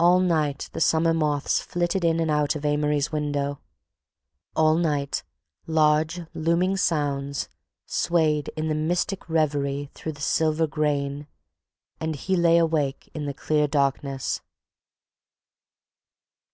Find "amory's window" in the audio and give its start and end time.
2.64-3.60